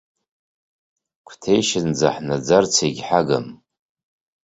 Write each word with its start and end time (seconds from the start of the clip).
Қәҭешьынӡа 1.27 2.09
ҳнаӡарц 2.15 2.73
егьҳагым. 2.87 3.45